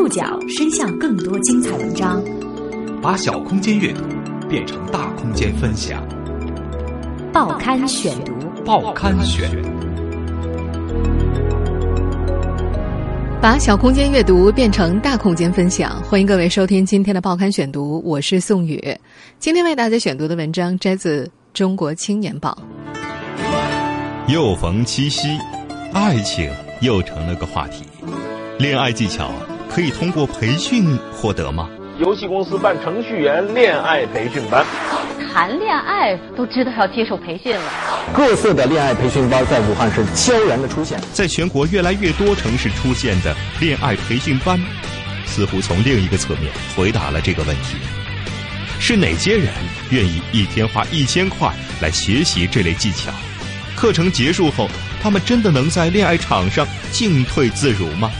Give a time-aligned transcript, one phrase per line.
[0.00, 2.24] 触角伸向更多精彩文章，
[3.02, 4.02] 把小空间阅读
[4.48, 6.02] 变成大空间分享。
[7.34, 8.32] 报刊选读，
[8.64, 9.50] 报刊选，
[13.42, 16.02] 把小空间阅读变成大空间分享。
[16.04, 18.82] 欢迎各位收听今天的报刊选读，我是宋宇。
[19.38, 22.56] 今天为大家选读的文章摘自《中国青年报》。
[24.32, 25.28] 又逢七夕，
[25.92, 27.84] 爱情又成了个话题。
[28.58, 29.30] 恋爱技巧
[29.70, 31.68] 可以通过培训获得吗？
[31.98, 34.64] 游戏公司办程序员恋爱培训班，
[35.32, 37.62] 谈恋爱都知道要接受培训了。
[38.12, 44.58] 各色的恋爱培训班在武汉市悄然的出现，在全国越来越多城市出现的恋爱培训班，
[45.26, 47.76] 似乎从另一个侧面回答了这个问题：
[48.80, 49.48] 是哪些人
[49.90, 53.12] 愿意一天花一千块来学习这类技巧？
[53.76, 54.68] 课程结束后，
[55.02, 58.10] 他们真的能在恋爱场上进退自如吗？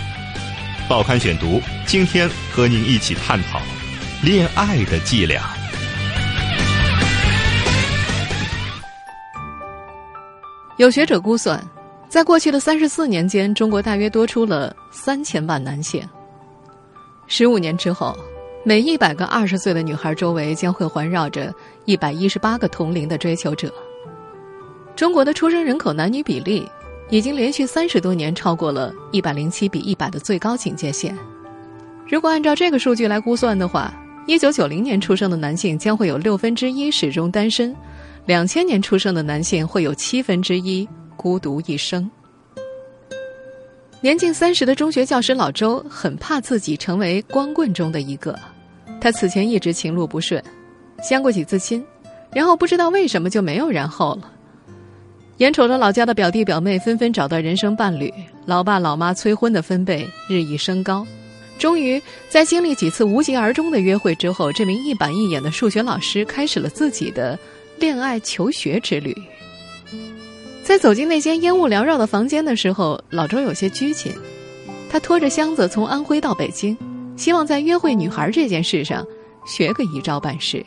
[0.91, 3.60] 报刊选读，今天和您一起探讨
[4.24, 5.41] 恋爱的伎俩。
[10.79, 11.65] 有学者估算，
[12.09, 16.02] 在过去的三十四年间，中国大约多出了三千万男性。
[17.29, 18.19] 十五年之后，
[18.65, 21.54] 每一百个二十岁的女孩周围将会环绕着
[21.85, 23.73] 一百一十八个同龄的追求者。
[24.97, 26.69] 中国的出生人口男女比例。
[27.11, 31.16] 已经连续三十多年超过了一百零七比一百的最高警戒线。
[32.09, 33.93] 如果按照这个数据来估算的话，
[34.27, 37.75] 一九九零年出生的男性将会有六分之一始终单身，
[38.27, 42.09] 两千年出生的男性会有七分之一孤独一生。
[44.01, 48.38] 年近三十的中学教师老周很怕自己成为光棍中的一个，
[49.01, 50.43] 他此前一直情路不顺，
[51.03, 51.85] 相过几次亲，
[52.33, 54.33] 然后不知道为什么就没有然后了。
[55.41, 58.13] 眼瞅着老家的表弟表妹纷纷找到人生伴侣，
[58.45, 61.07] 老爸老妈催婚的分贝日益升高。
[61.59, 67.38] 终于，在经历几次无疾而终的约会之后，这名一板一眼的数学老师开始了自己的
[67.78, 69.16] 恋爱求学之旅。
[70.62, 74.12] 在走进那间烟雾缭绕的房间的时候，老周有些拘谨。
[74.91, 76.76] 他拖着箱子从安徽到北京，
[77.16, 79.06] 希望在约会女孩这件事上
[79.47, 80.62] 学个一招半式。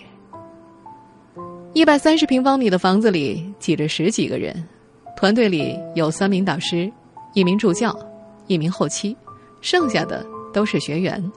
[1.75, 4.63] 一百三十平方米的房子里挤着十几个人，
[5.23, 6.91] 团队里有三名导师、
[7.33, 7.97] 一名助教、
[8.47, 9.15] 一名后期，
[9.61, 10.21] 剩下的
[10.53, 11.31] 都是学员。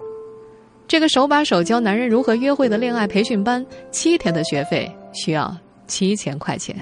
[0.89, 6.77] 这个手把手教男人如何约会的恋爱培训班，七天的学费需要七千块钱。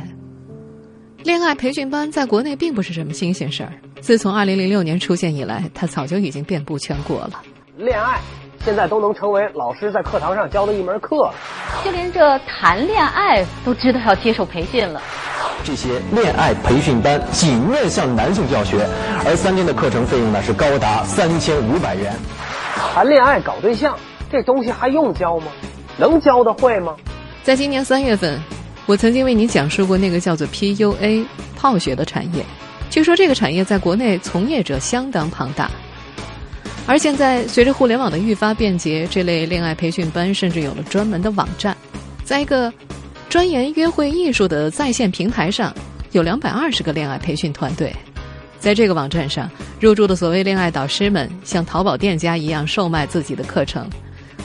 [1.24, 7.42] 恋爱培训班在国内并不是什么新鲜事儿，自从二零零六年出现以来，它早就已经遍布全国了。
[7.76, 8.18] 恋爱。
[8.64, 11.30] 现在都能成为老师在课堂上教的一门课，
[11.84, 15.02] 就连这谈恋爱都知道要接受培训了。
[15.62, 18.86] 这些恋爱培训班仅面向男性教学，
[19.26, 22.14] 而三天的课程费用呢是高达三千五百元。
[22.94, 23.98] 谈恋爱搞对象，
[24.32, 25.46] 这东西还用教吗？
[25.98, 26.96] 能教的会吗？
[27.42, 28.40] 在今年三月份，
[28.86, 32.42] 我曾经为你讲述过那个叫做 PUA 泡学的产业，
[32.88, 35.70] 据说这个产业在国内从业者相当庞大。
[36.86, 41.74] 而现在，随着互联网的愈发便捷，这类恋爱培训班甚至有了专门的网站。
[42.24, 42.70] 在一个
[43.30, 45.74] 专研约会艺术的在线平台上，
[46.12, 47.90] 有两百二十个恋爱培训团队。
[48.58, 49.50] 在这个网站上，
[49.80, 53.88] 入驻的所谓恋爱导师们像淘宝店家一样售卖自己的课程。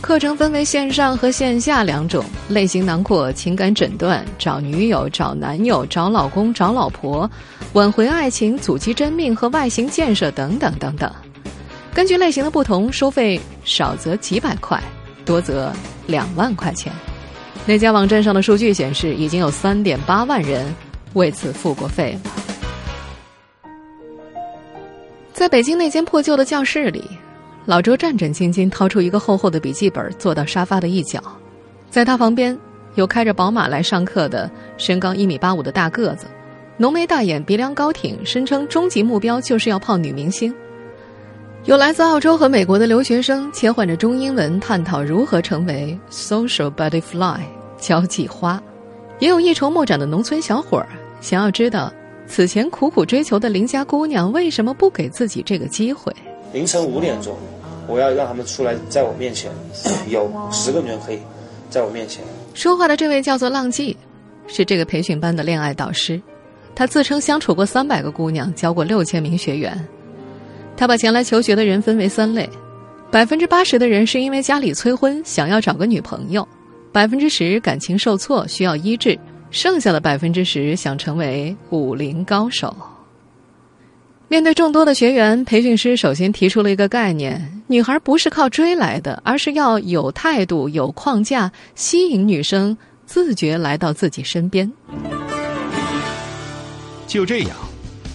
[0.02, 7.30] 课程分为线上和线下两种，类型囊括情感诊断、找女友、找男友、找老公、找老婆、
[7.74, 11.14] 挽回爱情、阻击真命和外形建设等等等等。
[12.00, 14.82] 根据类型的不同，收费少则几百块，
[15.26, 15.70] 多则
[16.08, 16.90] 两万块钱。
[17.66, 20.74] 那家网站上的数据显示，已经有三点八万人
[21.12, 22.32] 为此付过费了。
[25.34, 27.04] 在北京那间破旧的教室里，
[27.66, 31.22] 老周战战兢兢掏出一个厚厚的笔记本，坐到沙发的一角。
[31.90, 32.58] 在他旁边，
[32.96, 36.28] 有开着宝马来上课的身高一米八五的大个子，
[36.78, 40.56] 浓眉大眼，鼻梁高挺，声称终极目标就是要泡女明星。
[41.66, 47.38] 有来自澳洲和美国的留学生切换着中英文探讨如何成为 social butterfly
[47.78, 48.62] 交际花，
[49.20, 50.88] 也有一筹莫展的农村小伙儿
[51.20, 51.94] 想要知道
[52.26, 56.14] 此前苦苦追求的邻家姑娘为什么不给自己这个机会。
[56.54, 57.36] 凌晨五点钟，
[57.88, 59.52] 我要让他们出来，在我面前
[60.08, 61.20] 有十个女人可以
[61.70, 62.24] 在我面前
[62.54, 63.96] 说话的这位叫做浪迹，
[64.48, 66.20] 是这个培训班的恋爱导师，
[66.74, 69.88] 他自称相处过三百个姑娘，教过六千名学员。
[70.80, 72.50] 他把前来求学的人分为三类：
[73.12, 76.42] 百分之八十的人是因为家里催婚，想要找个女朋友；
[76.94, 79.20] 百分之十感情受挫，需要医治；
[79.52, 82.74] 剩下的百分之十想成为武林高手。
[84.30, 94.72] 面对众多的学员，培训师首先提出了一个概念：女孩不是靠追来的，而是要有态度、有框架，吸引女生自觉来到自己身边。
[97.06, 97.52] 就这样，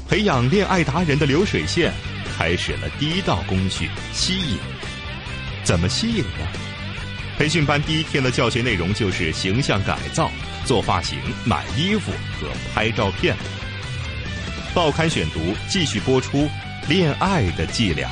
[0.08, 1.92] 培养恋爱达人的流水线
[2.36, 4.58] 开始了第一道工序——吸引。
[5.62, 6.46] 怎么吸引呢？
[7.38, 10.30] 培训班第一天的教学内容就是形象改造、
[10.64, 13.34] 做发型、买衣服和拍照片。
[14.74, 16.48] 报刊选读继续播出：
[16.88, 18.08] 恋爱的伎俩。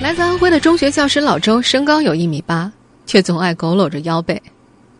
[0.00, 2.70] 来自安徽的中学教师老周，身高有一米八，
[3.06, 4.42] 却总爱佝偻着腰背。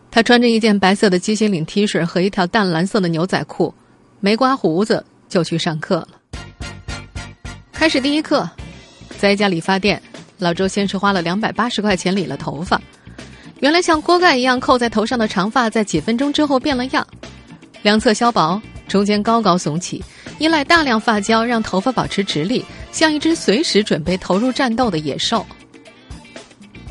[0.09, 3.75] 他穿着一件白色的鸡心领 T 恤和一条淡蓝色的牛仔裤，
[4.25, 6.07] 没刮胡子就去上课了。
[7.71, 8.49] 开始第一课，
[9.19, 10.01] 在一家理发店，
[10.39, 12.81] 老周先是花了两百八十块钱理了头发。
[13.59, 17.05] 原来像锅盖一样扣在头上的长发，在几分钟之后变了样，
[17.83, 20.03] 两侧削薄，中间高高耸起，
[20.39, 25.45] 依赖大量发胶让头发保持直立，像一只随时准备投入战斗的野兽。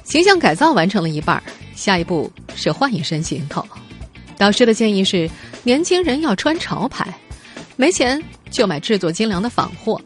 [0.04, 1.42] 形象改造完成了一半
[1.74, 3.66] 下一步是换一身行头，
[4.38, 5.28] 导师的建议是：
[5.64, 7.12] 年轻人要穿潮牌，
[7.76, 10.00] 没钱就买制作精良的仿货；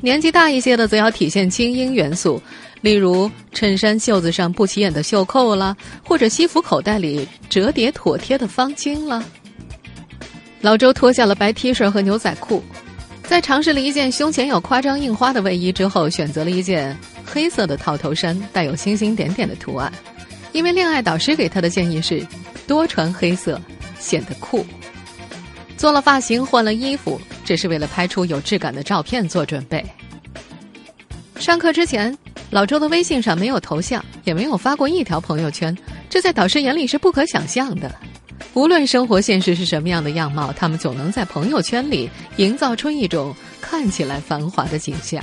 [0.00, 2.42] 年纪大一些的则要体现精英元素，
[2.80, 9.22] 例如衬衫袖子上不起眼的袖扣啦，或者西服口袋里折叠妥帖的方巾啦。
[10.60, 12.62] 老周脱下了白 T 恤和牛仔裤，
[13.24, 19.92] 在尝试了一件胸前有夸张印花的卫衣之后，选择了一件黑色的套头衫，带有星星点点的图案。
[20.52, 22.24] 因为恋爱导师给他的建议是，
[22.66, 23.60] 多穿黑色
[23.98, 24.66] 显得酷。
[25.82, 29.84] 做了发型，换了衣服，这是为了拍出有质感的照片做准备。
[31.34, 32.16] 上课之前，
[32.50, 35.76] 老周的微信上没有头像，也没有发过一条朋友圈，
[36.08, 37.92] 这在导师眼里是不可想象的。
[38.54, 45.20] 无论生活现实是什么样的样貌，他们总能在朋友圈里营造出一种看起来繁华的景象。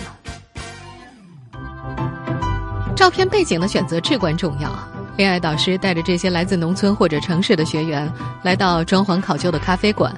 [2.98, 4.78] 照片背景的选择至关重要。
[5.16, 8.12] 恋爱导师带着这些来自农村或者城市的学员，
[8.44, 10.14] 来到装潢考究的咖啡馆、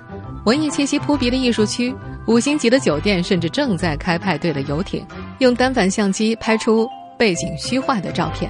[0.46, 1.94] 文艺气息扑鼻的艺术区、
[2.26, 5.06] 五星级的酒店，甚至正在开派对的游艇，
[5.38, 8.50] 用单反相机拍出背景虚幻的照片。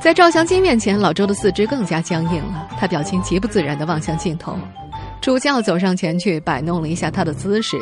[0.00, 4.56] 在照相机面前，老周的四肢更加僵硬了，他表情极不自然地望向镜头。
[5.20, 7.76] 助教走上前去摆弄了一下他的姿势，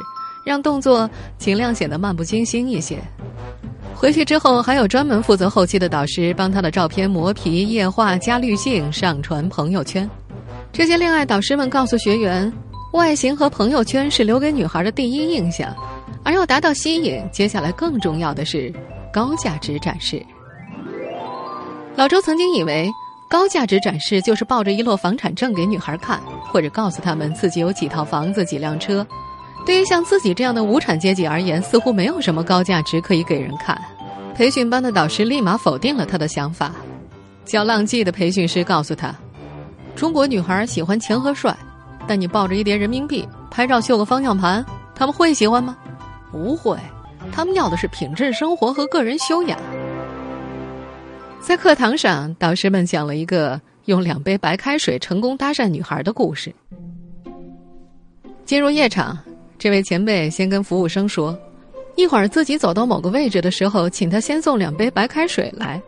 [0.44, 1.08] 让动作
[1.38, 2.98] 尽量显得漫不经心一些。
[3.94, 10.08] 回去之后，还有专门负责后期的导师帮他的照片磨皮、液化、加滤镜、上传朋友圈。
[10.72, 12.52] 这些恋爱导师们告诉学员，
[12.96, 15.72] 外形和朋友圈是留给女孩的第一印象，
[16.24, 18.72] 而要达到吸引，接下来更重要的是
[19.12, 20.24] 高价值展示。
[21.94, 22.90] 老周曾经以为
[23.28, 26.18] 高价值展示就是抱着一摞房产证给女孩看，
[26.50, 29.06] 或者告诉他们自己有几套房子、几辆车。
[29.66, 33.78] 对于像自己这样的无产阶级而言，似乎没有什么高价值可以给人看。
[34.34, 36.72] 培训班的导师立马否定了他的想法。
[37.44, 39.14] 叫浪迹的培训师告诉他
[39.94, 41.56] ：“中国女孩喜欢钱和帅，
[42.06, 44.64] 但你抱着一叠人民币拍照秀个方向盘，
[44.94, 45.76] 他们会喜欢吗？
[46.30, 46.78] 不会，
[47.32, 49.58] 他们要的是品质生活和个人修养。”
[51.40, 56.54] 在课堂上，导师们讲了一个用两杯白开水成功搭讪女孩的故事。
[58.44, 59.18] 进入夜场。
[59.58, 61.36] 这位前辈先跟服务生说
[61.96, 65.80] ：“一会儿自己走到某个位置的时候，请他先送两杯白开水来。”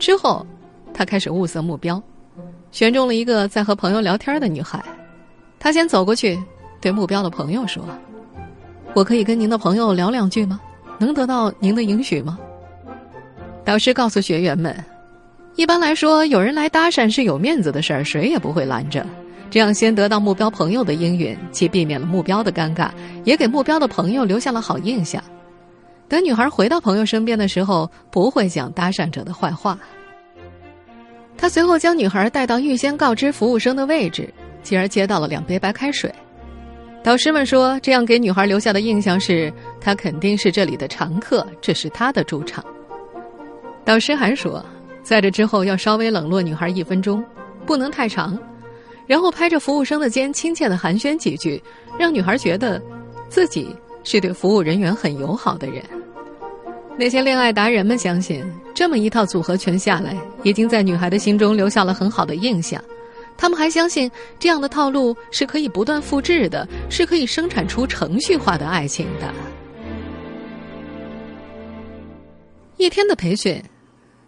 [0.00, 0.44] 之后，
[0.94, 2.02] 他开始物色目标，
[2.72, 4.82] 选中了一个在和朋友聊天的女孩。
[5.60, 6.42] 他先走过去，
[6.80, 7.84] 对目标的朋友说
[8.94, 10.58] ：“我可以跟您的朋友聊两句吗？
[10.98, 12.38] 能得到您的允许吗？”
[13.62, 14.74] 导师告诉学员们
[15.56, 19.06] ：“一般来说，有人来搭讪是有面子的事儿，谁也不会拦着。”
[19.50, 22.88] 这样先得到目标朋友的应允，既避免了目标的尴尬，
[23.24, 25.22] 也给目标的朋友留下了好印象。
[26.08, 29.78] 等女孩回到朋友身边的时候，不会讲搭讪者的坏话。
[31.36, 36.12] 他随后将女孩带到预先告知服务生的位置，继而接到了两杯白开水。
[37.02, 42.64] 导师们说，这样给女孩留下的印象是她肯定是这里的常客，这是她的主场。
[43.84, 44.64] 导师还说，
[45.02, 47.24] 在这之后要稍微冷落女孩一分钟，
[47.64, 48.38] 不能太长。
[49.06, 51.60] 然后拍着服务生的肩，亲切的寒暄几句，
[51.98, 52.80] 让女孩觉得，
[53.28, 53.74] 自己
[54.04, 55.82] 是对服务人员很友好的人。
[56.96, 62.80] 那些恋爱达人们相信，这么一套组合拳下来，已经在女孩的心中留下了很好的印象。
[63.40, 69.32] 他们还相信，这样的套路是可以不断复制的，是可以生产出程序化的爱情的。
[72.76, 73.62] 一天的培训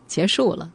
[0.07, 0.71] 结束了，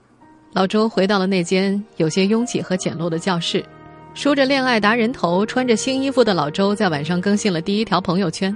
[0.54, 3.66] 老周回到了那间有些拥挤和简陋的教室。
[4.14, 8.56] 梳着恋爱达人头、穿着新衣服的老周在晚上更新了第一条朋友圈。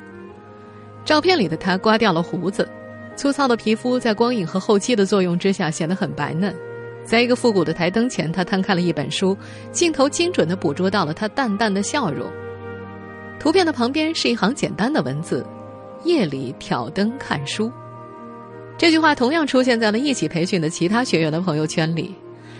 [1.04, 2.70] 照片里的他刮掉了胡子，
[3.16, 6.56] 粗糙的皮肤在光影和后期的作用之下显得很白嫩。
[7.04, 9.36] 在一个复古的台灯前，他摊开了一本书，
[9.72, 12.28] 镜头精准地捕捉到了他淡淡的笑容。
[13.40, 15.46] 图片的旁边是一行简单的文字
[16.06, 17.72] ：“夜里挑灯看书。”
[18.78, 22.16] 这句话同样出现在了一起培训的其他学员的朋友圈里。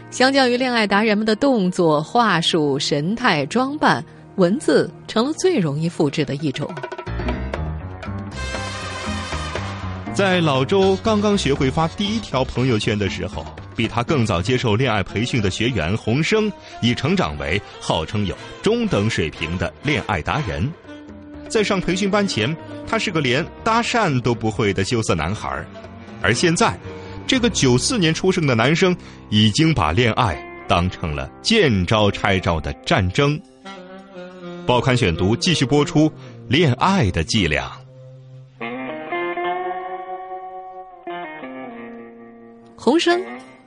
[0.10, 4.04] 相较于恋爱达人们的动作、话术、神态、装扮，
[4.36, 6.70] 文字成了最容易复制的一种。
[10.14, 13.46] 在老周刚刚学会发第一条朋友圈的时候，
[13.76, 16.52] 比他更早接受恋爱培训的学员洪生
[16.82, 20.72] 已成长为号称有中等水平的恋爱达人。
[21.48, 22.56] 在上培训班前，
[22.88, 25.66] 他是个连搭讪都不会的羞涩男孩，
[26.22, 26.78] 而现在。
[27.28, 28.94] 这个九四年出生的男生，
[29.30, 30.36] 已经把恋爱
[30.68, 33.40] 当成了见招拆招的战争。
[34.66, 36.12] 报刊选读继续播出
[36.50, 37.72] 恋爱的伎俩。
[42.76, 43.22] 洪生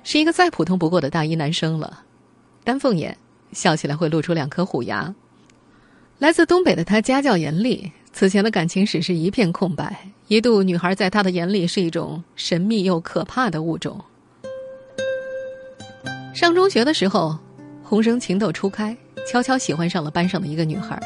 [0.04, 2.02] 是一个再普通不过的大一男生了，
[2.62, 3.16] 丹凤眼，
[3.52, 5.12] 笑起来会露出两颗虎牙。
[6.18, 7.90] 来自东北的他家教严厉。
[8.12, 13.98] 此前的感情史是一片空白，一度女孩在他的眼里是一种神秘又可怕的物种。
[16.32, 17.36] 上中学的时候，
[17.82, 18.96] 洪生情窦初开，
[19.26, 20.96] 悄悄喜欢上了班上的一个女孩，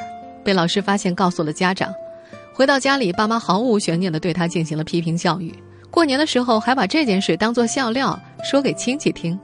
[0.45, 1.91] 被老师发现，告诉了家长。
[2.53, 5.55] 回到家里，爸妈毫无悬念的对他进行了批评教育。
[5.91, 9.39] 过年的时候，还把这件事当作笑料说给亲戚听。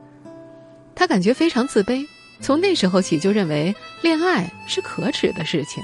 [0.95, 2.05] 他感觉非常自卑，
[2.41, 5.83] 从那时候起就认为恋爱是可耻的事情。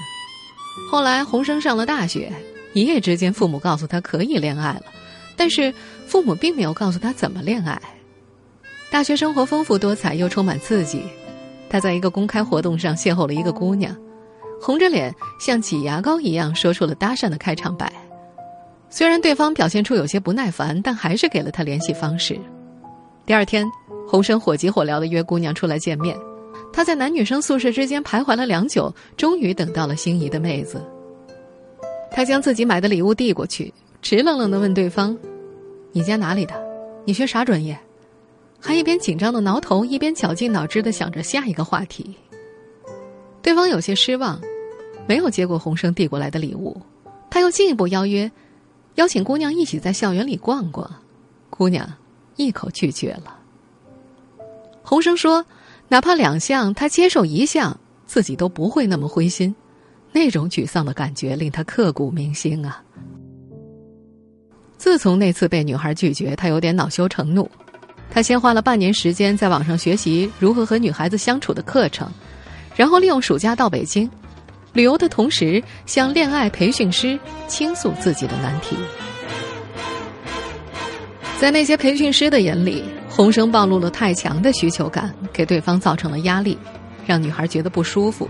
[0.91, 2.33] 后来，洪生上了大学，
[2.73, 4.85] 一夜之间，父母告诉他可以恋爱了，
[5.37, 5.73] 但是
[6.07, 7.81] 父母并没有告诉他怎么恋爱。
[8.91, 11.03] 大学生活丰富多彩又充满刺激，
[11.69, 13.97] 他在一个公开活动上邂逅了一个姑娘，
[14.61, 17.93] 红着脸像挤牙膏一样说出了搭讪的开场白。
[18.89, 22.39] 虽然对方表现出有些不耐烦，但还是给了他联系方式。
[23.27, 23.65] 第二天，
[24.09, 26.17] 洪生火急火燎的约姑娘出来见面。
[26.73, 30.85] 他在男女生宿舍之间徘徊了良久，终于等到了心仪的妹子。
[32.11, 33.73] 他将自己买的礼物递过去，
[34.03, 35.17] 直愣愣的问对方
[35.93, 36.55] ：“你家哪里的？
[37.05, 37.79] 你学啥专业？”
[38.61, 42.15] 还一边紧张的挠头，一边绞尽脑汁的想着下一个话题。
[43.43, 44.41] 对方有些失望，
[45.09, 46.77] 没有接过洪生递过来的礼物。
[47.31, 48.31] 他又进一步邀约，
[48.97, 50.89] 邀请姑娘一起在校园里逛逛。
[51.49, 51.89] 姑娘
[52.43, 53.39] 一口拒绝了。
[54.83, 55.45] 洪生说。
[55.93, 59.53] 哪怕两项他接受一项，自己都不会那么灰心，
[60.13, 62.81] 那种沮丧的感觉令他刻骨铭心啊。
[64.79, 67.51] 自从那次被女孩拒绝，他有点恼羞成怒。
[68.09, 72.09] 他先花了半年时间在网上学习如何和女孩子相处的课程，
[72.77, 74.09] 然后利用暑假到北京
[74.73, 77.19] 旅游的同时，向恋爱培训师
[77.49, 78.77] 倾诉自己的难题。
[81.41, 82.85] 在那些培训师的眼里。
[83.09, 86.57] 洪生暴露了太强的需求感，给对方造成了压力，
[87.07, 88.29] 让女孩觉得不舒服。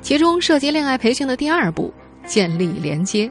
[0.00, 1.92] 其中涉及恋爱培训的第二步——
[2.26, 3.30] 建立连接。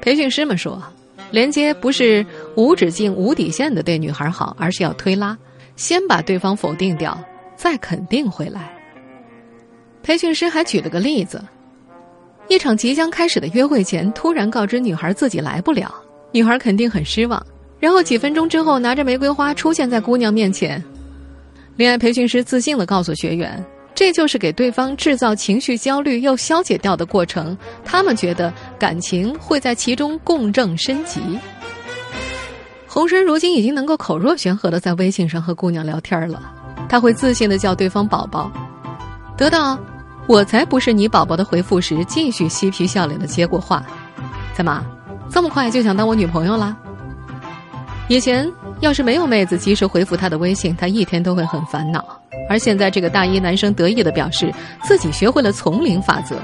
[0.00, 0.82] 培训师们说，
[1.30, 5.38] 连接不是无止境、无底线的对女孩好，而是要推拉，
[5.76, 7.16] 先把对方否定掉，
[7.54, 8.74] 再肯定回来。
[10.02, 11.40] 培训师还举了个例子：
[12.48, 15.94] 一场即将开始的约会前，突然告知女孩自己来不了，
[16.32, 17.44] 女孩肯定很失望。
[17.82, 20.80] 然后几分钟之后，拿着玫瑰花出现在姑娘面前。
[21.74, 23.60] 恋爱培训师自信的告诉学员
[23.92, 27.58] ：“这就是给对方制造情绪焦虑又消解掉的过程。
[27.84, 31.20] 他们觉得感情会在其中共振升级。”
[32.86, 36.40] 红生如今已经能够口若悬河的在微信上和姑娘聊天了。
[36.88, 38.48] 他会自信的叫对方宝宝，
[39.36, 39.76] 得到
[40.28, 43.84] “我才不是你宝宝”的回复时，继续嬉皮笑脸的接过话
[44.54, 44.86] ：“怎么
[45.28, 46.76] 这么快就想当我女朋友了？”
[48.12, 48.46] 以前
[48.80, 52.04] 要是没有妹子及时回复他的微信，他一天都会很烦恼。
[52.46, 54.52] 而现在这个大一男生得意的表示
[54.82, 56.36] 自己学会了丛林法则。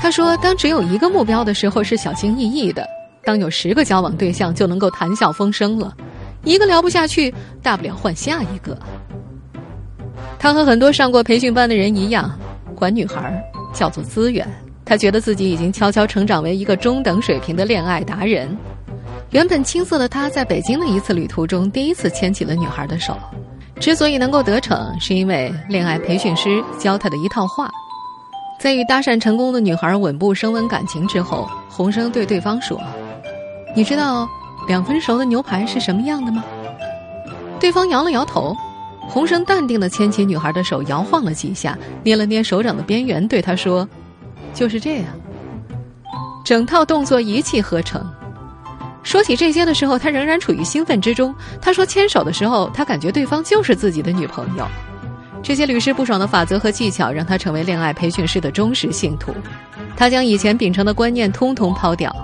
[0.00, 2.82] 他说：“当只有一个目标的时候是小心翼翼的；
[3.24, 5.94] 当有十个交往对象就能够谈笑风生了。
[6.42, 8.76] 一个聊不下去，大不了换下一个。”
[10.36, 12.28] 他和很多上过培训班的人一样，
[12.74, 13.40] 管女孩
[13.72, 14.44] 叫做资源。
[14.84, 18.58] 他觉得自己已经悄悄成长为一个中等水平的恋爱达人。
[19.32, 23.16] 原本青涩的他，在北京的一次旅途中，第一次牵起了女孩的手。
[23.80, 27.70] 之所以能够得逞，是因为恋爱培训师教他的一套话。
[28.60, 32.78] 在与搭讪成功的女孩稳步升温感情之后，洪生对对方说
[33.74, 34.28] ：“你知道
[34.68, 36.44] 两分熟的牛排是什么样的吗？”
[37.58, 38.54] 对方摇了摇头
[39.08, 43.88] ：“洪生淡定地牵起女孩的手，摇晃了几下，捏了捏手掌的边缘，对她说
[44.52, 45.06] ：“就是这样。”
[46.44, 48.04] 整套动作一气呵成。
[49.02, 51.34] 说起这些的时候，他仍然处于兴奋之中。
[51.60, 54.66] 他说：“牵手的时候，他感觉对方就是自己的女朋友。”
[55.42, 59.34] 这些屡试不爽的法则和技巧，让他成为恋爱培训师的忠实信徒。
[59.96, 62.14] 他将以前秉承的观念通通抛掉。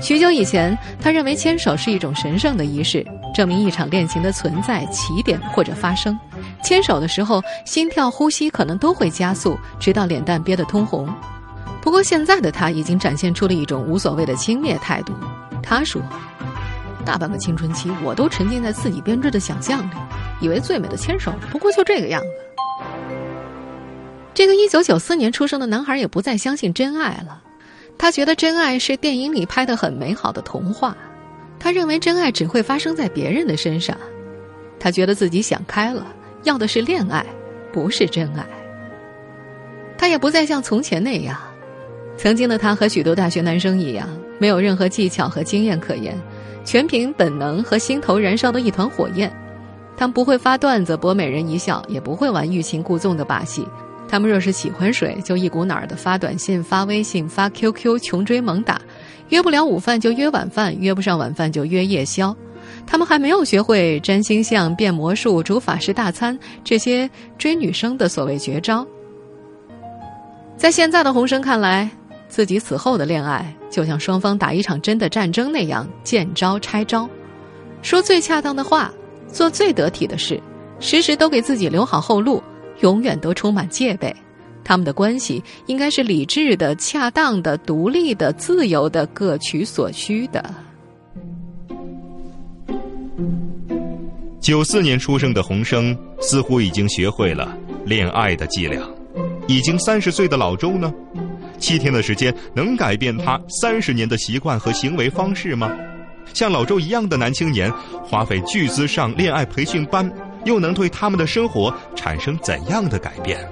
[0.00, 6.18] 许久以前，他认为牵手是一种神圣的仪式，证明一场恋情的存在、起点或者发生。
[6.64, 11.08] 牵手的时候，心跳、呼吸可能都会加速，直到脸蛋憋得通红。
[11.80, 15.12] 不过，现在的他已经展现出了一种无所谓的轻蔑态度。
[15.62, 16.02] 他说
[17.04, 19.94] ：“大半个青春期，我都沉浸在自己编织的想象里，
[20.40, 22.28] 以为最美的牵手不过就这个样子。”
[24.34, 27.42] 这个一九九四年出生的男孩也不再相信真爱了。
[27.98, 30.96] 他觉得真爱是电影里拍的很美好的童话，
[31.58, 33.94] 他认为真爱只会发生在别人的身上，
[34.78, 36.06] 他觉得自己想开了，
[36.44, 37.26] 要的是恋爱，
[37.70, 38.46] 不是真爱。
[39.98, 41.38] 他也不再像从前那样，
[42.16, 44.08] 曾经的他和许多大学男生一样，
[44.40, 46.18] 没有任何技巧和经验可言，
[46.64, 49.30] 全凭本能和心头燃烧的一团火焰。
[49.96, 53.64] 他们不会发段子博美人一笑，也不会玩欲擒故纵的把戏。
[54.08, 58.80] 他们若是喜欢谁，就一股脑儿的发短信、发微信、发 QQ，穷追猛打，
[59.28, 62.34] 约不了午饭就约晚饭，约不上晚饭就约夜宵。
[62.86, 68.86] 他们还没有学会占星象、变魔术、煮法式大餐这些追女生的所谓绝招。
[70.56, 71.88] 在现在的洪生看来，
[72.26, 77.08] 自己此后的恋爱就像双方打一场真的战争那样，见招拆招，
[77.82, 78.92] 说最恰当的话，
[79.28, 80.38] 做最得体的事，
[80.80, 82.42] 时时都给自己留好后路。
[82.80, 84.10] 永远都充满戒备，
[84.64, 90.42] 他们的关系应该是理智的、恰当的、独立的、自由的、各取所需的。
[94.40, 98.80] 九四年出生的洪生似乎已经学会了恋爱的伎俩，
[99.46, 100.90] 已经三十岁的老周呢？
[101.60, 105.70] 七天的时间能改变他三十年的习惯和行为方式吗？
[106.34, 110.10] 像老周一样的男青年花费巨资上恋爱培训班。
[110.46, 113.46] 又能对他们的生活产生怎样的改变？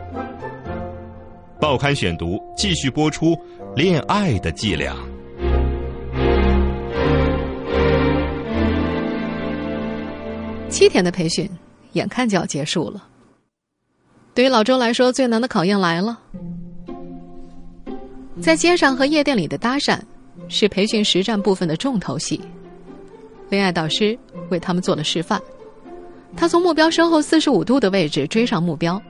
[1.61, 3.37] 报刊选读继续播出
[3.76, 4.94] 《恋爱的伎俩》。
[10.70, 11.46] 七天的培训
[11.92, 13.06] 眼看就要结束了，
[14.32, 16.18] 对于老周来说，最难的考验来了。
[18.40, 19.98] 在街上和夜店里的搭讪，
[20.48, 22.40] 是培训实战部分的重头戏。
[23.51, 25.40] 恋爱导师为他们做了示范。
[26.37, 29.01] 他从目标身后四十五度的位置追上目标，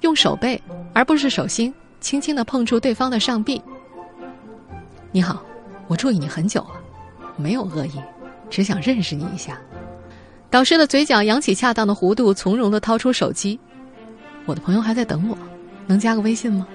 [0.00, 0.60] 用手背
[0.92, 3.62] 而不是手心，轻轻的碰触对方的上臂。
[5.12, 5.42] 你好，
[5.86, 6.80] 我注意你很久了，
[7.36, 8.00] 没有恶意，
[8.50, 9.60] 只想认识你一下。
[10.50, 13.58] 导师的嘴角扬起恰当的弧度，从容的掏出手机。
[14.46, 15.38] 我的朋友还在等我，
[15.86, 16.66] 能加个微信吗？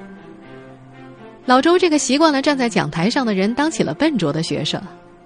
[1.50, 4.80] 老周这个习惯了站在讲台上的人，当起了笨拙的学生。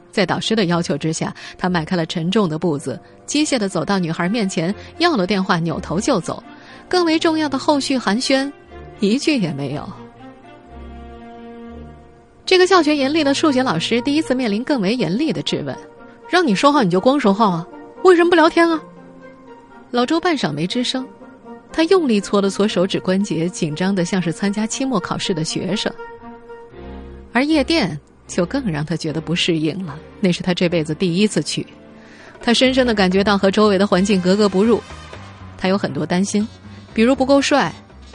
[0.09, 6.41] 在导师的要求之下，他迈开了沉重的步子，机械地走到女孩面前，要了电话，扭头就走。
[6.87, 8.49] 更为重要的后续寒暄，
[9.01, 9.85] 一句也没有。
[12.45, 15.77] 这个教学严厉的数学老师第一次面临更为严厉的质问
[16.31, 17.67] ：“让你说话你就光说话啊？
[18.05, 18.81] 为什么不聊天啊？”
[19.91, 21.05] 老周半晌没吱声，
[21.73, 25.93] 他用力搓了搓手指关节，紧张的像是参加期末考试的学生。
[27.33, 27.99] 而夜店。
[28.25, 29.99] 就更让他觉得不适应了。
[30.21, 31.67] 那是他这辈子第一次去，
[32.41, 34.81] 他深深的感觉到和周围的环境格格不入。
[35.57, 36.47] 他有很多担心，
[36.93, 37.71] 比如不够帅，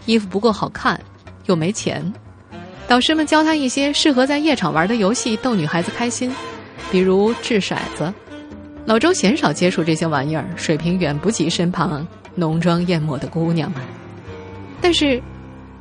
[0.07, 0.99] 衣服不够好看，
[1.45, 2.11] 又没钱。
[2.89, 6.35] 导师们教他一些适合在夜场玩的游戏，逗女孩子开心，
[6.91, 8.13] 比如掷骰子。
[8.87, 12.05] 老周鲜少接触这些玩意儿，水平远不及身旁
[12.35, 13.83] 浓妆艳抹的姑娘们。
[14.81, 15.23] 但是，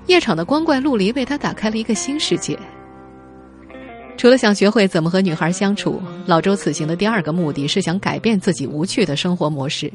[0.07, 2.59] 夜场的光怪陆离为他打开了一个新世界。
[4.17, 9.91] 除了想学会怎么和女孩相处，老周此行的第二个目的是想改变自己无趣的生活模式。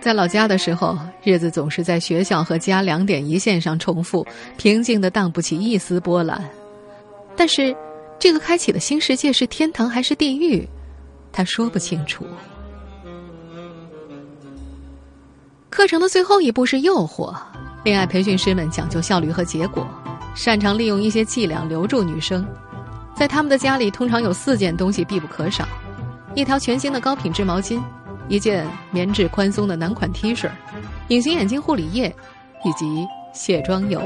[0.00, 6.42] 在老家的时候，日子总是在学校和家两点一线上重复，平静的荡不起一丝波澜。
[7.36, 7.74] 但是，
[8.18, 10.68] 这个开启的新世界是天堂还是地狱，
[11.30, 12.24] 他说不清楚。
[15.68, 17.32] 课程的最后一步是诱惑，
[17.84, 19.86] 恋爱培训师们讲究效率和结果，
[20.34, 22.44] 擅长利用一些伎俩留住女生。
[23.20, 25.68] 在他们的家里，通常有四件东西必不可少：
[26.34, 27.78] 一条全新的高品质毛巾，
[28.28, 30.48] 一件棉质宽松的男款 T 恤，
[31.08, 32.06] 隐形眼镜护理液，
[32.64, 34.00] 以及卸妆油。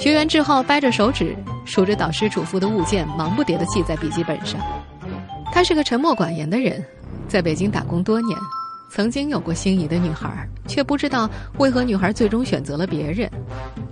[0.00, 4.60] 学员志浩掰着手指数着导师嘱咐的物件，忙不迭地记在笔记本上。
[5.52, 6.84] 他是个沉默寡言的人，
[7.28, 8.36] 在北京打工多年，
[8.94, 13.26] 曾经有过心仪的女孩，却不知道为何女孩最终选择了别人。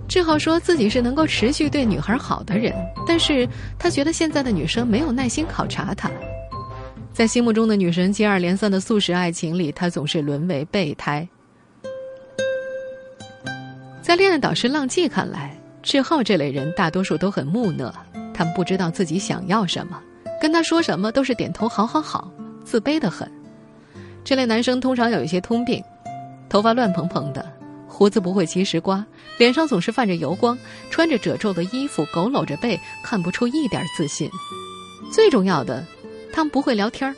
[0.07, 2.71] 志浩说自己是能够持续对女孩好的人，
[3.07, 6.07] 但是他觉得现在的女生没有耐心考察他。
[7.11, 11.27] 在心目中的女神接二连三的速食爱情里，他总是沦为备胎。
[14.03, 17.91] 在恋爱导师浪迹看来，志浩这类人大多数都很木讷，
[18.35, 19.99] 他们不知道自己想要什么，
[20.39, 22.31] 跟他说什么都是点头好好好，
[22.63, 23.27] 自卑的很。
[24.23, 25.83] 这类男生通常有一些通病：
[26.49, 27.45] 头发乱蓬蓬的，
[27.87, 29.05] 胡子不会及时刮，
[29.37, 30.57] 脸上总是泛着油光，
[30.89, 34.29] 穿着褶皱的衣服，佝偻着背，看不出一点自信。
[35.11, 35.85] 最重要的。
[36.33, 37.13] 他们不会聊天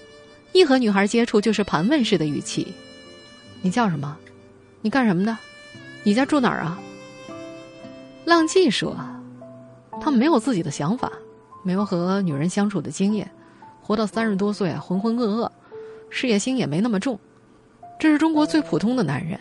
[0.54, 2.74] 一和女孩接触就是盘问式的语气。
[3.62, 4.18] 你叫什么？
[4.82, 5.38] 你干什么的？
[6.02, 6.80] 你家住哪儿啊？
[8.26, 8.98] 浪迹说
[10.02, 11.12] ：“他们没有自己的想法，
[11.62, 13.30] 没有和女人相处的经验，
[13.82, 15.48] 活到三十多岁浑浑噩噩，
[16.13, 17.19] 事业心也没那么重。
[17.99, 19.38] 这是中国最普通的男人，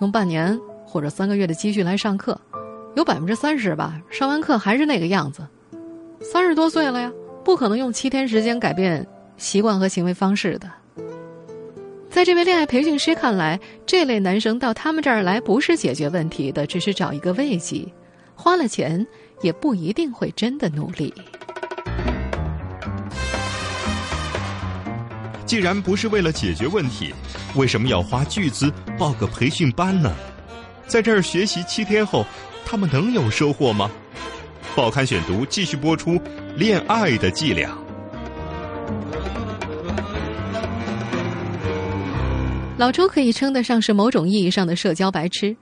[0.00, 2.38] 用半年或者三个月的积蓄来上课，
[2.96, 5.46] 有百分之三十吧，上完课还是那个样子。
[6.20, 7.10] 三十多岁了呀。”
[7.42, 9.04] 不可能用七天时间改变
[9.38, 10.70] 习惯和行为方式的。
[12.10, 17.90] 在这位恋爱培训师看来，这类男生到他们这儿来不是解决问题的，只是找一个慰藉，
[18.34, 19.04] 花了钱
[19.40, 21.12] 也不一定会真的努力。
[25.50, 27.12] 既然不是为了解决问题，
[27.56, 30.14] 为什么要花巨资报个培训班呢？
[30.86, 32.24] 在这儿学习七天后，
[32.64, 33.90] 他们能有收获吗？
[34.76, 36.20] 报刊选读继续播出。
[36.54, 37.76] 恋爱的伎俩。
[42.78, 45.56] 老周可以称得上是某种意义上的社交白痴，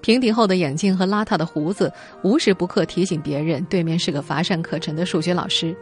[0.00, 1.92] 平底厚的眼镜和邋遢的胡子，
[2.24, 5.76] 无时不刻提醒别人对面是个乏善可陈的数学老师。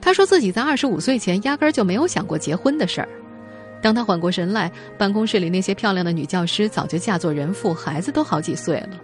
[0.00, 3.08] 他说自己在二十五岁前压根儿就没有想过结婚的事儿。
[3.82, 9.00] 当他缓过神来，办公室里那些漂亮的女教师早就嫁作人妇，孩子都好几岁了，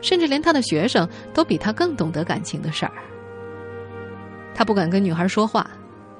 [0.00, 2.92] 甚至连他的学生都比他更懂得感情的事儿。
[4.54, 5.70] 他不敢跟女孩说话，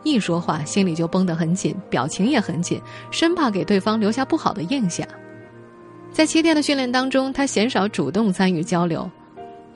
[0.04, 5.06] 一说话心里就绷得很紧，表情也很紧，生怕给对方留下不好的印象。
[6.12, 9.10] 在七天的训练当中，他鲜少主动参与交流。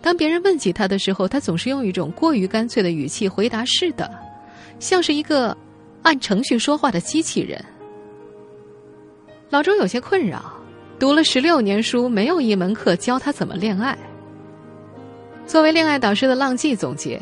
[0.00, 4.10] 当别人问起他的时候，他总是用一种过于干脆的语气回答“是的”，
[4.80, 5.56] 像是一个
[6.02, 7.62] 按程序说话的机器人。
[9.50, 10.52] 老周有些困扰，
[10.98, 13.96] 读了十六年书，没有一门课教他怎么恋爱。
[15.46, 17.20] 作为恋爱导师的浪迹总结。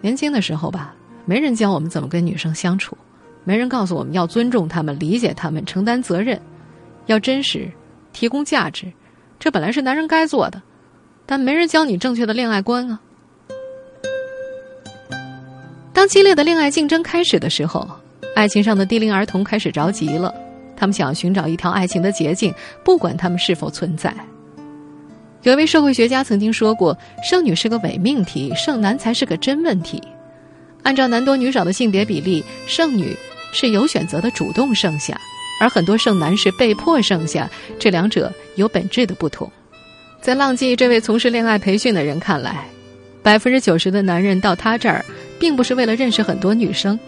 [0.00, 0.94] 年轻的时候吧，
[1.24, 2.96] 没人教我们怎么跟女生相处，
[3.44, 6.40] 没人告诉我们要尊重她们、理解她们、承担责任，
[7.06, 7.70] 要真实，
[8.12, 8.90] 提供价值，
[9.38, 10.62] 这本来是男人该做的，
[11.26, 13.00] 但没人教你正确的恋爱观啊。
[15.98, 17.84] 当激烈的恋爱竞争开始的时候，
[18.32, 20.32] 爱情上的低龄儿童开始着急了，
[20.76, 24.14] 他们想要寻找一条爱情的捷径，不管他们是否存在。
[25.42, 26.96] 有一位社会学家曾经说过
[27.28, 30.00] ：“剩女是个伪命题，剩男才是个真问题。”
[30.84, 33.12] 按照男多女少的性别比例，剩女
[33.50, 35.20] 是有选择的主动剩下，
[35.60, 39.50] 而很多剩男是被迫剩下，这两者有本质的不同。
[40.20, 42.68] 在浪迹这位从事恋爱培训的人看来，
[43.22, 45.04] 百分之九十的男人到他这儿，
[45.38, 46.98] 并不是为了认识很多女生，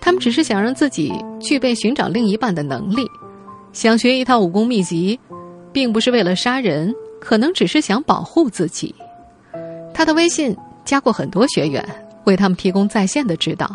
[0.00, 3.06] 他们只是想让自己具备寻找另一半的能力，
[3.72, 5.18] 想学一套武功秘籍，
[5.72, 6.94] 并不是为了杀人。
[7.24, 8.92] 可能只是想保护自己。
[9.94, 11.80] 他的微信加过很多学员，
[12.24, 13.70] 为他们提供在线的指导。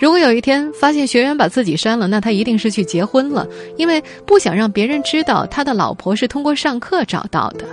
[0.00, 3.46] 如果有一天发现学员把自己删了，那他一定是去结婚了，
[3.76, 7.64] 因为不想让别人知道他的老婆是通过上课找到的。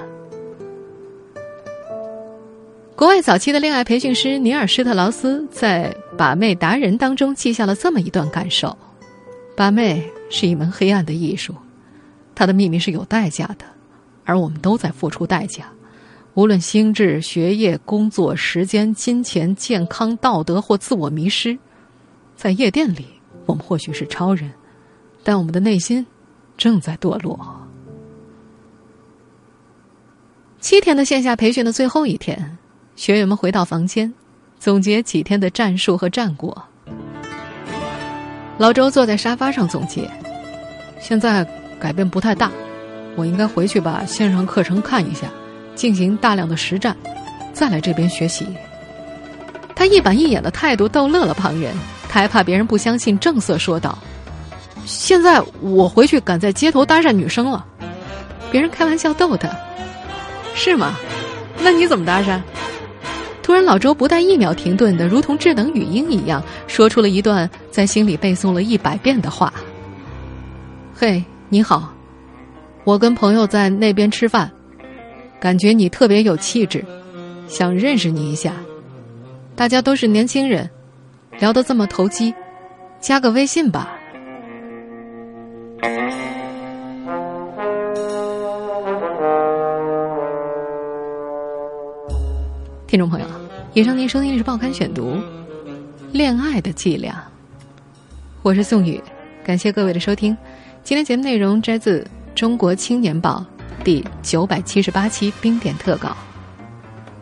[2.95, 8.75] 国外早期的恋爱培训师尼尔施特劳斯在《把妹达人》当中记下了这么一段感受：
[9.53, 11.53] 把妹是一门黑暗的艺术，
[12.33, 13.65] 它的秘密是有代价的。
[14.23, 15.65] 而我们都在付出代价，
[16.35, 21.57] 无论心智、学业、工作、时间、金钱、健康、道德或自我迷失，
[22.37, 23.05] 在夜店里，
[23.45, 24.49] 我们或许是超人，
[25.21, 26.07] 但我们的内心
[26.55, 27.37] 正在堕落。
[30.61, 32.57] 七天的线下培训的最后一天，
[32.95, 34.11] 学员们回到房间，
[34.59, 36.63] 总结几天的战术和战果。
[38.57, 40.09] 老周坐在沙发上总结：
[40.99, 41.45] 现在
[41.79, 42.49] 改变不太大。
[43.17, 45.27] 我应该回去把线上课程看一下，
[45.73, 46.95] 进行大量的实战，
[47.53, 48.47] 再来这边学习。
[49.75, 51.73] 他一板一眼的态度逗乐了旁人，
[52.09, 53.97] 他还怕别人不相信，正色说道
[54.85, 57.65] ：“现在我回去敢在街头搭讪女生了。”
[58.51, 59.49] 别人开玩笑逗他
[60.55, 60.95] ：“是吗？
[61.61, 62.39] 那你怎么搭讪？”
[63.45, 69.53] 突然，老周不带一秒停顿的，如同智能语音一样，说出了一段在心里背诵了一百遍的话
[70.97, 71.93] ：“嘿，你好，
[72.85, 74.49] 我跟朋友在那边吃饭，
[75.39, 76.83] 感觉你特别有气质，
[77.47, 78.51] 想认识你一下。
[79.55, 80.67] 大家都是年轻人，
[81.37, 82.33] 聊得这么投机，
[82.99, 83.95] 加个微信吧。
[92.95, 93.27] 听众朋友，
[93.73, 95.15] 以上您收听的是《报刊选读》，
[96.13, 97.21] 恋爱的伎俩。
[98.41, 99.03] 我是宋宇，
[99.43, 100.37] 感谢各位的收听。
[100.81, 101.99] 今天节目内容摘自
[102.33, 103.45] 《中国青年报》
[103.83, 106.15] 第九百七十八期冰点特稿。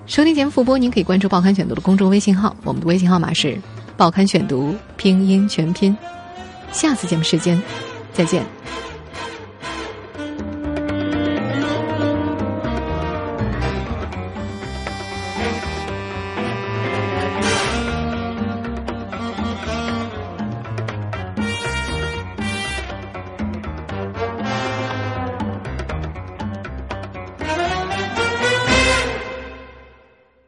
[0.05, 3.59] 收听节目复播，您可以关注《报刊选读》的公众微信号，我们的微信号码是
[3.97, 5.97] “报刊选读”拼音全拼。
[6.71, 7.59] 下次节目时间，
[8.13, 8.45] 再见。